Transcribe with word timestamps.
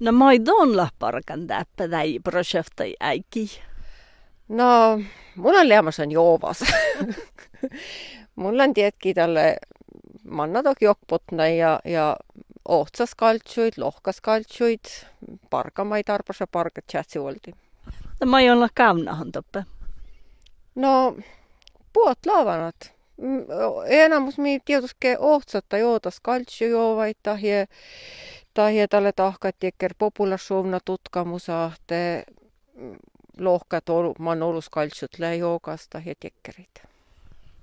No 0.00 0.12
ma 0.12 0.32
ei 0.32 0.44
doon 0.44 0.88
parkan 0.98 1.46
täppä 1.46 1.88
tai 1.88 2.18
projektai 2.24 2.94
äiki. 3.00 3.60
No, 4.48 5.00
mulla 5.36 5.58
on 5.58 5.68
liamas 5.68 6.00
on 6.00 6.10
joovas. 6.10 6.64
mulla 8.36 8.62
on 8.62 8.74
tietki 8.74 9.14
tälle 9.14 9.56
manna 10.30 10.62
toki 10.62 10.84
jokpotna 10.84 11.48
ja, 11.48 11.80
ja 11.84 12.16
ohtsaskaltsuid, 12.68 13.72
lohkaskaltsuid, 13.76 14.84
parkamaid 15.50 16.08
arpasa 16.08 16.46
parkat 16.46 16.84
chatsi 16.92 17.18
oldi. 17.18 17.52
No 18.20 18.26
ma 18.26 18.40
ei 18.40 18.50
olla 18.50 18.68
kaunahan 18.74 19.32
toppe. 19.32 19.64
No, 20.74 21.16
puot 21.92 22.26
laavanat. 22.26 22.92
Mm, 23.22 23.44
enamus 23.86 24.38
mi 24.38 24.60
tietysti 24.64 25.16
ohtsata 25.18 25.78
jootas 25.78 26.20
kaltsu 26.20 26.64
joovaid 26.64 27.16
tahje, 27.22 27.66
tai 28.58 28.74
hietalle 28.74 29.12
tahka, 29.12 29.50
tiekker 29.52 29.94
populasjovna 29.98 30.78
tutkamusa, 30.84 31.70
te 31.86 32.24
mm, 32.74 32.96
lohka 33.38 33.80
tol, 33.80 34.12
man 34.18 34.42
olus 34.42 34.68
kaltsut 34.70 35.18
lähi 35.18 35.38
ja 36.06 36.14
tiekkerit. 36.20 36.82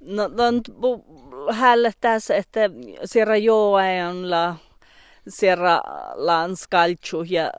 No, 0.00 0.28
no 0.28 0.44
on 0.44 0.62
hälle 1.52 1.92
tässä, 2.00 2.36
että 2.36 2.60
siellä 3.04 3.36
joen 3.36 4.30
la, 4.30 4.56
siellä 5.28 5.82
lans 6.14 6.68
kaltsu 6.68 7.22
ja, 7.22 7.50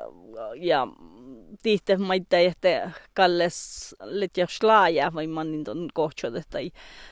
ja 0.55 0.87
tihte 1.63 1.97
maita 1.97 2.37
että 2.37 2.91
kalles 3.13 3.95
letjä 4.03 4.47
slaaja 4.49 5.13
vai 5.13 5.27
mannin 5.27 5.63
ton 5.63 5.89
kohtsuudet 5.93 6.47
tai 6.49 6.71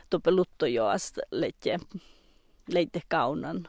topelutto 0.10 0.66
joasta 0.66 1.22
letjä 1.32 1.80
leite 2.70 3.02
kaunan 3.08 3.68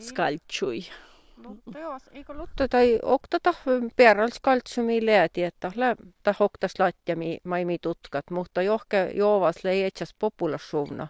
skaltsui. 0.00 0.80
Mm. 0.80 1.07
Lutto 1.44 1.78
joo, 1.78 1.98
eikö 2.12 2.34
lutto 2.34 2.68
tai 2.68 2.98
oktata 3.02 3.54
perals 3.96 4.40
kaltsumi 4.42 5.06
lääti, 5.06 5.44
että 5.44 5.72
ta 6.22 6.34
hoktas 6.40 6.72
latja 6.78 7.16
mi 7.16 7.38
maimi 7.44 7.78
tutkat, 7.78 8.30
mutta 8.30 8.62
johke 8.62 9.10
joovas 9.14 9.64
leijetsas 9.64 10.14
populassuuna. 10.18 11.08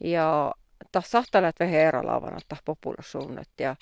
Ja 0.00 0.54
ta 0.92 1.02
sahtalat 1.06 1.60
vähän 1.60 1.74
eralaavana 1.74 2.38
ta 2.48 2.56
populassuunat 2.64 3.48
ja 3.58 3.76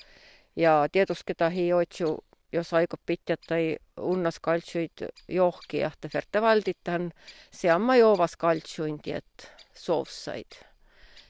ja 0.57 0.87
tietysti 0.93 1.35
ta 1.35 1.49
hioitsu 1.49 2.25
jos 2.53 2.75
aika 2.75 2.97
pitkät 3.07 3.41
tai 3.47 3.77
unnas 4.01 4.39
kaltsuit 4.41 4.93
johki 5.29 5.79
ja 5.79 5.91
te 6.33 6.43
valditan 6.43 7.13
se 7.51 7.71
amma 7.71 7.97
joovas 7.97 8.37
kaltsuin 8.37 9.03
tiet 9.03 9.53
sousait. 9.75 10.67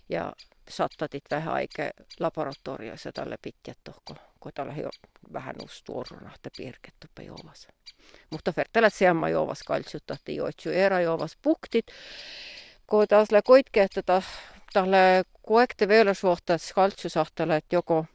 Ja 0.09 0.33
sattatit 0.69 1.25
vähän 1.31 1.55
aika 1.55 1.83
laboratorioissa 2.21 3.13
tälle 3.13 3.39
pitkät 3.43 3.79
tohko, 3.85 4.15
kun 4.41 4.53
tällä 4.55 4.75
jo 4.77 4.91
vähän 5.33 5.55
ustuoruna, 5.65 6.35
että 6.35 6.51
piirkettu 6.57 7.07
joovas. 7.27 7.69
Mutta 8.31 8.53
vertailet 8.57 8.95
se 8.95 9.09
amma 9.09 9.29
joovas 9.29 9.63
kaltsut, 9.63 10.11
että 10.11 10.33
joitsu 10.33 10.71
era 10.71 11.01
joovas 11.01 11.39
puktit, 11.43 11.87
kun 12.87 13.09
taas 13.09 13.31
le 13.31 13.43
koitke, 13.43 13.83
että 13.83 14.23
tälle 14.73 15.25
koekte 15.43 15.89
vielä 15.89 16.15
suhtaat 16.15 16.61
kaltsusahtele, 16.75 17.57
että 17.57 17.77
joko 17.77 18.07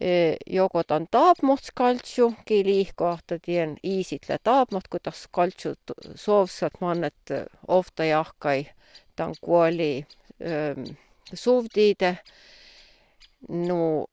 E, 0.00 0.36
joko 0.46 0.82
tan 0.84 1.06
taapmot 1.10 1.62
skaltsu, 1.64 2.34
ki 2.44 2.64
liihkoahta 2.64 3.38
tien 3.42 3.76
iisitle 3.84 4.36
taapmot, 4.44 4.88
kun 4.88 5.00
tas 5.02 5.22
skaltsu 5.22 5.74
soovsat 6.14 6.72
mannet 6.80 7.30
e, 7.30 7.44
ofta 7.68 8.04
jahkai 8.04 8.66
tan 9.16 9.34
kuoli 9.40 10.06
ähm, 10.42 10.96
suvdiide. 11.34 12.18
No 13.48 14.06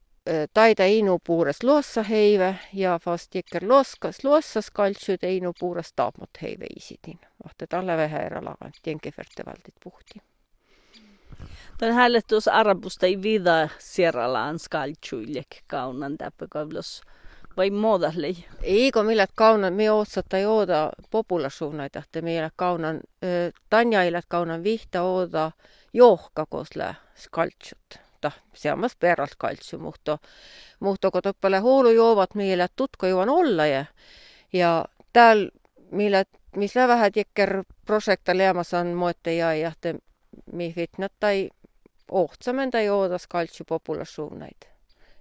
taida 0.53 0.86
inu 0.86 1.19
puures 1.23 1.64
luossa 1.64 2.03
heive 2.03 2.56
ja 2.73 3.00
fast 3.00 3.36
ikker 3.36 3.64
luoskas 3.67 4.23
luossa 4.23 4.61
skaltsu 4.61 5.17
te 5.19 5.34
inu 5.36 5.53
puures 5.59 5.94
taapmot 5.95 6.30
heive 6.41 6.66
iisitin. 6.75 7.19
Ahte 7.45 7.67
talle 7.67 7.97
vähän 7.97 8.22
eralagan, 8.22 8.72
tien 8.84 9.00
kefertevältit 9.02 9.75
puhti. 9.84 10.22
Den 11.79 11.94
hallitus 11.94 12.47
arabusta 12.47 13.06
ei 13.06 13.22
vida 13.22 13.69
sierralaan 13.79 14.59
skaltsuiljek 14.59 15.47
kaunan 15.68 16.18
täppäkavlos 16.18 17.02
vai 17.57 17.69
muudalle? 17.69 18.28
Eikö 18.62 19.03
millä 19.03 19.28
kaunan, 19.35 19.73
me 19.73 19.91
ootsatta 19.91 20.38
jooda 20.38 20.91
populassuunaita, 21.09 22.00
että 22.00 22.22
meillä 22.22 22.50
kaunan, 22.56 23.02
tanjailat 23.69 24.25
kaunan 24.28 24.63
vihta 24.63 25.02
ooda 25.02 25.52
johkakosle 25.94 26.96
skaltsut. 27.16 28.00
Ta, 28.22 28.31
seammas 28.54 28.96
peralt 28.96 29.36
kaltsu, 29.38 29.80
mutta, 29.80 30.18
mutta 30.80 31.12
kun 31.12 31.22
toppale 31.22 31.59
huulu 31.59 31.90
juovat 31.90 32.36
meillä 32.36 32.68
tutko 32.76 33.08
juon 33.08 33.30
olla 33.30 33.66
ja, 33.66 33.86
ja 34.53 34.86
täällä 35.14 35.50
millä, 35.92 36.24
missä 36.56 36.88
vähän 36.88 37.12
tiekker 37.12 37.64
projekta 37.86 38.38
leemas 38.38 38.74
on 38.74 38.88
moitte 38.88 39.36
ja, 39.36 39.53
ja 39.53 39.72
mi 40.52 40.74
fitnat 40.74 41.12
tai 41.20 41.50
ohtsamen 42.12 42.72
tai 42.72 42.90
ootas 42.90 43.28
kaltsupopulationeita. 43.28 44.68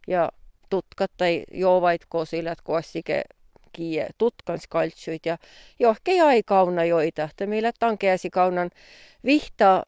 Ja 0.09 0.33
tutkat 0.71 1.11
tai 1.17 1.45
joovait 1.53 2.03
kosilat 2.09 2.61
kossike 2.61 3.23
kie 3.73 4.09
tutkans 4.19 4.67
kaltsuit 4.69 5.27
ja 5.27 5.39
johke 5.79 6.15
jäi 6.15 6.43
kauna 6.43 6.85
joita, 6.85 7.23
että 7.23 7.47
meillä 7.47 7.73
tankeasi 7.79 8.31
kaunan 8.31 8.71
vihta 9.25 9.83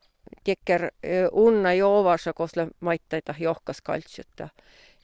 tekker 0.45 0.91
unna 1.33 1.73
joovassa 1.73 2.33
kosle 2.33 2.69
maittaita 2.81 3.35
johkas 3.39 3.81
kaltsutta. 3.81 4.49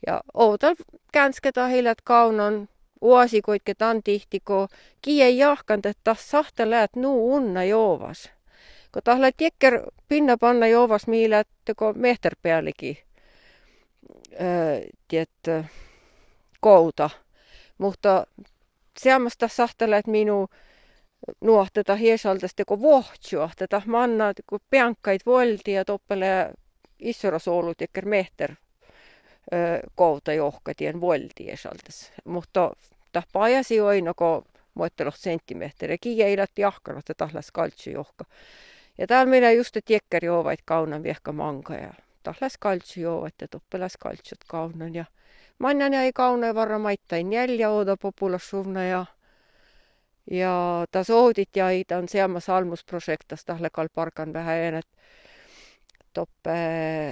Ja 0.06 0.20
outal 0.34 0.74
känsketa 1.12 1.66
hilat 1.66 2.00
kaunan 2.04 2.68
uosikoitke 3.00 3.74
tan 3.74 4.02
tihtiko 4.02 4.68
kie 5.02 5.30
jahkan, 5.30 5.80
että 5.84 6.16
sahta 6.18 6.70
läät 6.70 6.96
nuu 6.96 7.34
unna 7.34 7.64
joovas 7.64 8.30
kun 8.92 9.02
tahla 9.02 9.32
tiekker 9.36 9.82
pinna 10.08 10.36
panna 10.36 10.66
joovas 10.66 11.06
miillä, 11.06 11.40
että 11.40 11.74
kun 11.76 11.98
mehterpäällikin 11.98 12.98
tiet, 15.08 15.30
kouta. 16.60 17.10
Mutta 17.78 18.26
seamasta 18.98 19.48
sahtella, 19.48 19.96
että 19.96 20.10
minu 20.10 20.48
nuohteta 21.40 21.94
hiesaltasta 21.94 22.64
kun 22.64 22.82
vohtsua, 22.82 23.50
tätä 23.56 23.82
manna, 23.86 24.32
kun 24.46 24.60
piankait 24.70 25.26
volti 25.26 25.72
ja 25.72 25.84
toppele 25.84 26.52
issorasoulut 26.98 27.76
tiekker 27.76 28.06
mehter 28.06 28.54
kouta 29.94 30.32
johkatien 30.32 31.00
volti 31.00 31.44
hiesaltas. 31.44 32.12
Mutta 32.24 32.70
tämä 33.12 33.24
ajasi 33.34 33.80
aina, 33.80 34.14
kun 34.14 34.44
muottelu 34.74 35.10
senttimetriä, 35.14 35.96
kieilat 36.00 36.50
jahkanut, 36.58 37.10
että 37.10 37.14
tahlas 37.14 37.50
kaltsi 37.52 37.92
johka. 37.92 38.24
Ja 38.98 39.06
täällä 39.06 39.30
meillä 39.30 39.52
just 39.52 39.76
tiekkari 39.84 40.28
ovat 40.28 40.60
kaunan 40.64 41.02
viehkä 41.02 41.32
manka 41.32 41.74
ja 41.74 41.94
tahlas 42.22 42.52
kaltsu 42.60 43.00
juovat 43.00 43.34
ja 43.40 43.48
toppelas 43.48 43.96
kaltsut 43.96 44.38
kaunan. 44.48 44.94
Ja 44.94 45.04
mannan 45.58 45.92
jäi 45.92 46.12
kauna 46.14 46.54
varra 46.54 46.78
maittain 46.78 47.30
neljä 47.30 47.70
ouda 47.70 47.96
populassuuna 47.96 48.84
ja 48.84 49.06
ja 50.30 50.84
tas 50.90 51.10
oudit 51.10 51.56
jäi 51.56 51.84
on 51.98 52.08
seammas 52.08 52.48
almusprojektas 52.48 53.44
tahlekal 53.44 53.88
parkan 53.94 54.32
vähän 54.32 54.56
enet 54.56 54.86
toppe 56.12 56.50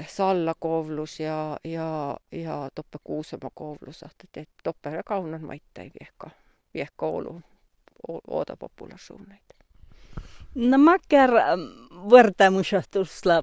sallakovlus 0.09 1.21
ja, 1.21 1.57
ja, 1.65 2.17
ja 2.33 2.69
toppe 2.75 2.99
kuusema 3.05 3.51
kovlus, 3.55 4.03
että 4.03 4.45
toppe 4.62 5.03
kaunan 5.05 5.45
maittain 5.45 5.93
viehkä, 6.01 6.37
viehkä 6.75 7.07
olu, 7.07 7.41
ouda 8.09 8.57
populassuuneita. 8.57 9.55
No 10.55 10.78
mä 10.78 10.97
kerran 11.09 11.61
võrdlemusjohtusla 12.11 13.43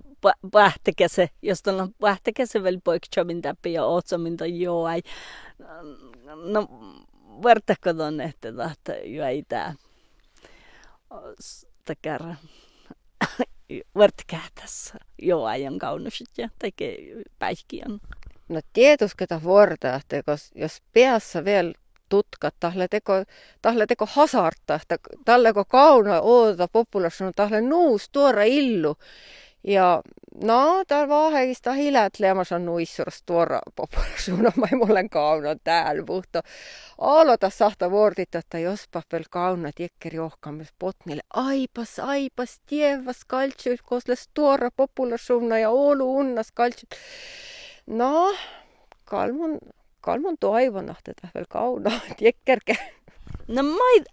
pähtekese, 0.52 1.30
jos 1.42 1.62
on 1.68 1.94
pähtekese 2.02 2.64
veel 2.64 2.80
poikchabin 2.84 3.42
täppi 3.42 3.74
ja 3.74 3.86
otsamin 3.86 4.38
tai 4.38 4.60
joo 4.60 4.90
ei. 4.90 5.02
No 6.36 6.68
võrdakod 7.44 8.00
on, 8.02 8.22
että 8.22 8.54
tahta 8.54 8.98
ju 9.04 9.24
ei 9.24 9.44
tää. 9.48 9.76
Takar 11.86 12.24
võrdkähtäs 14.00 14.94
joo 15.22 15.50
ei 15.50 15.68
on 15.68 15.80
kaunusit 15.80 16.38
ja 16.38 16.50
teke 16.60 16.98
päihki 17.40 17.82
on. 17.86 18.00
No 18.50 18.62
tietysti 18.74 19.26
võrda, 19.44 19.96
että 19.96 20.38
jos 20.56 20.82
peassa 20.94 21.46
vielä 21.46 21.74
tutkat, 22.10 22.56
tahle 22.60 22.88
teko, 22.88 23.14
tahle 23.62 23.88
teko 23.88 24.06
hasarta, 24.06 24.76
että 24.76 24.98
talle 25.26 25.54
ko 25.54 25.66
kauna 25.66 26.22
oota 26.22 26.68
populatioon, 26.68 27.34
tahle 27.36 27.62
nuus 27.62 28.10
tuora 28.10 28.44
illu. 28.44 28.96
Ja 29.68 30.02
no, 30.44 30.84
täällä 30.88 31.08
vaahegista 31.08 31.74
hilät 31.74 32.14
leemas 32.20 32.52
on 32.52 32.66
nuissuras 32.66 33.24
tuora 33.26 33.60
populatioon, 33.76 34.40
mä 34.56 34.68
ei 34.72 34.78
mulle 34.78 35.10
kauna 35.10 35.56
täällä, 35.64 36.04
mutta 36.08 36.42
aloita 36.98 37.50
sahta 37.50 37.92
vuortit, 37.92 38.36
että 38.36 38.60
jospa 38.60 39.02
pel 39.10 39.24
kauna 39.30 39.70
tiekkeri 39.76 40.20
ohkaamis 40.20 40.74
potnille. 40.80 41.22
Aipas, 41.34 42.00
aipas, 42.00 42.60
tievas 42.66 43.26
kaltsuit, 43.28 43.82
kosles 43.84 44.30
tuora 44.34 44.70
populaatioon 44.78 45.62
ja 45.62 45.70
olu 45.70 46.18
unnas 46.18 46.52
kaltsuit. 46.52 46.90
No, 47.88 48.36
kalmun 49.06 49.60
kalmun 50.06 50.36
toivonah 50.40 50.98
tätä 51.04 51.28
vielä 51.34 51.46
kauna, 51.50 51.92
tiekkerke. 52.18 52.78
Mai, 53.48 54.04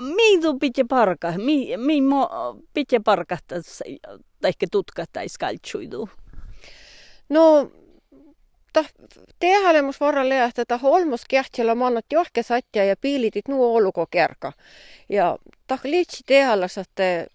mi 0.00 0.40
tu 0.40 0.58
pitää 0.58 0.84
parka, 0.88 1.32
mi, 1.36 1.76
mi 1.76 2.00
mo 2.00 2.30
pitää 2.74 3.00
parka 3.04 3.38
tässä, 3.46 3.84
ehkä 4.44 4.66
tutka 4.70 5.04
tai 5.12 5.28
skaltsuidu. 5.28 6.08
No, 7.28 7.70
ta 8.72 8.84
tehalemus 9.38 10.00
varrelle, 10.00 10.44
että 10.44 10.64
ta 10.64 10.78
holmus 10.78 11.24
kähtsellä 11.30 11.74
mannat 11.74 12.04
johke 12.12 12.42
satja 12.42 12.84
ja 12.84 12.96
piilitit 13.00 13.48
nuo 13.48 13.74
oluko 13.74 14.06
kerka. 14.10 14.52
Ja 15.08 15.38
ta 15.66 15.78
liitsi 15.84 16.22
tehalas, 16.26 16.78
että 16.78 17.26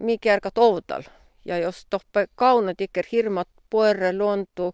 mi 0.00 0.18
kerka 0.18 0.50
toutal. 0.50 1.02
Ja 1.44 1.58
jos 1.58 1.86
toppe 1.90 2.26
kaunat 2.34 2.80
iker 2.80 3.04
hirmat 3.12 3.48
puerre 3.70 4.18
luontu, 4.18 4.72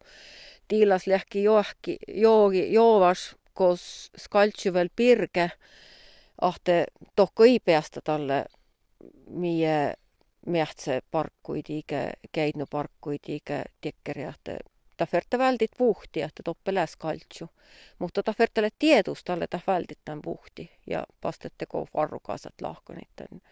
tiilas 0.68 1.06
lähki 1.06 1.42
johki, 1.42 1.96
joogi, 2.08 2.72
joovas, 2.72 3.36
kos 3.60 4.10
skaltsuvel 4.16 4.88
pirke, 4.96 5.50
ahte 6.40 6.84
tohko 7.16 7.44
ei 7.44 7.58
päästä 7.60 8.00
talle 8.04 8.44
mie 9.28 9.94
mehtse 10.46 11.00
parkkuid 11.10 11.68
ikä, 11.68 12.10
keidnu 12.32 12.64
parkkuid 12.70 13.28
ikä 13.28 13.64
tekkeriahte. 13.80 14.56
Ta 14.96 15.06
ferte 15.06 15.38
väldit 15.38 15.70
vuhti, 15.78 16.22
että 16.22 16.42
toppe 16.42 16.74
läs 16.74 16.96
kaltsu. 16.96 17.48
Mutta 17.98 18.22
ta 18.22 18.32
fertele 18.32 18.68
tiedus 18.78 19.24
talle 19.24 19.46
ta 19.46 19.60
väldit 19.66 19.98
tämän 20.04 20.20
vuhti 20.26 20.70
ja 20.86 21.04
pastetteko 21.20 21.88
varrukasat 21.94 22.54
lahkonit 22.62 23.08
tämän, 23.16 23.42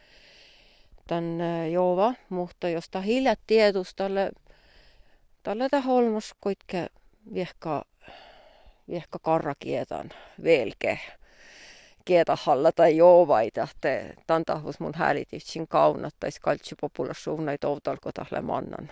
tämän 1.06 1.72
joova. 1.72 2.14
Mutta 2.28 2.68
jos 2.68 2.88
ta 2.90 3.00
hiljat 3.00 3.40
tiedus 3.46 3.94
talle, 3.94 4.30
ta 5.70 5.80
holmos 5.80 6.34
koitke 6.40 6.86
viehka, 7.34 7.84
ehkä 8.88 9.18
karrakietan 9.22 10.10
velke 10.44 10.98
kieta 12.04 12.38
hallata 12.42 12.88
joovaita, 12.88 13.60
vai 13.60 13.68
tämän 13.80 14.14
tantahus 14.26 14.80
mun 14.80 14.94
häälityksin 14.94 15.68
kaunat, 15.68 16.14
tai 16.20 16.30
kaltsi 16.42 16.74
populasuunnaita 16.80 17.68
outalko 17.68 18.10
tahle 18.12 18.40
mannan. 18.40 18.90